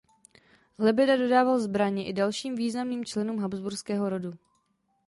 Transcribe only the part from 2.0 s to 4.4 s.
i dalším významným členům Habsburského rodu.